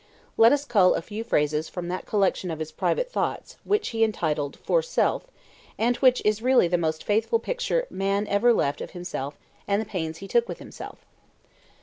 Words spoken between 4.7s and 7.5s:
Self, and which is really the most faithful